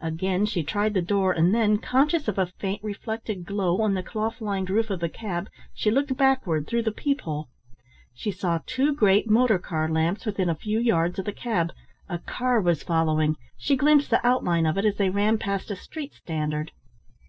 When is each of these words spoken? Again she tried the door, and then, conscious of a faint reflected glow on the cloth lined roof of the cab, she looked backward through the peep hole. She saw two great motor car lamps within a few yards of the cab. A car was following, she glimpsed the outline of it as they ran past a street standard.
Again 0.00 0.44
she 0.44 0.64
tried 0.64 0.92
the 0.94 1.00
door, 1.02 1.30
and 1.30 1.54
then, 1.54 1.78
conscious 1.78 2.26
of 2.26 2.36
a 2.36 2.46
faint 2.58 2.82
reflected 2.82 3.46
glow 3.46 3.80
on 3.80 3.94
the 3.94 4.02
cloth 4.02 4.40
lined 4.40 4.70
roof 4.70 4.90
of 4.90 4.98
the 4.98 5.08
cab, 5.08 5.48
she 5.72 5.88
looked 5.88 6.16
backward 6.16 6.66
through 6.66 6.82
the 6.82 6.90
peep 6.90 7.20
hole. 7.20 7.48
She 8.12 8.32
saw 8.32 8.58
two 8.66 8.92
great 8.92 9.30
motor 9.30 9.60
car 9.60 9.88
lamps 9.88 10.26
within 10.26 10.48
a 10.48 10.56
few 10.56 10.80
yards 10.80 11.20
of 11.20 11.26
the 11.26 11.32
cab. 11.32 11.70
A 12.08 12.18
car 12.18 12.60
was 12.60 12.82
following, 12.82 13.36
she 13.56 13.76
glimpsed 13.76 14.10
the 14.10 14.26
outline 14.26 14.66
of 14.66 14.76
it 14.76 14.84
as 14.84 14.96
they 14.96 15.10
ran 15.10 15.38
past 15.38 15.70
a 15.70 15.76
street 15.76 16.12
standard. 16.12 16.72